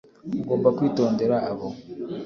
ugomba 0.41 0.69
kwitondera 0.77 1.35
abo 1.51 1.67